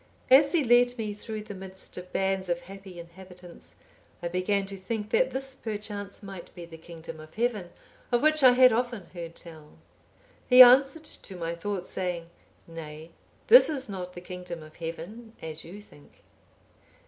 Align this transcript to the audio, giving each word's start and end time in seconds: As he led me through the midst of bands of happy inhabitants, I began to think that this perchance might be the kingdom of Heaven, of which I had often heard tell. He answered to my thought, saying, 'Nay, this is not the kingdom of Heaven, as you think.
As 0.31 0.51
he 0.53 0.63
led 0.63 0.97
me 0.97 1.13
through 1.13 1.43
the 1.43 1.53
midst 1.53 1.95
of 1.95 2.11
bands 2.11 2.49
of 2.49 2.61
happy 2.61 2.99
inhabitants, 2.99 3.75
I 4.23 4.29
began 4.29 4.65
to 4.65 4.75
think 4.75 5.11
that 5.11 5.29
this 5.29 5.55
perchance 5.55 6.23
might 6.23 6.51
be 6.55 6.65
the 6.65 6.79
kingdom 6.79 7.19
of 7.19 7.35
Heaven, 7.35 7.69
of 8.11 8.23
which 8.23 8.41
I 8.41 8.53
had 8.53 8.73
often 8.73 9.05
heard 9.13 9.35
tell. 9.35 9.73
He 10.47 10.63
answered 10.63 11.03
to 11.05 11.35
my 11.35 11.53
thought, 11.53 11.85
saying, 11.85 12.31
'Nay, 12.67 13.11
this 13.45 13.69
is 13.69 13.87
not 13.87 14.13
the 14.13 14.21
kingdom 14.21 14.63
of 14.63 14.77
Heaven, 14.77 15.33
as 15.39 15.63
you 15.63 15.79
think. 15.79 16.23